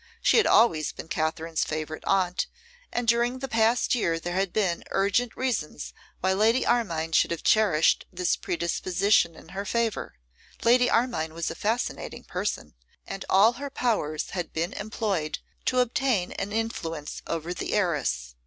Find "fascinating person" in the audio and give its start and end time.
11.53-12.73